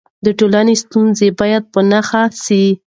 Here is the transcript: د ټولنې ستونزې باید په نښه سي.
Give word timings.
د 0.25 0.27
ټولنې 0.39 0.75
ستونزې 0.83 1.29
باید 1.39 1.63
په 1.73 1.79
نښه 1.89 2.23
سي. 2.43 2.63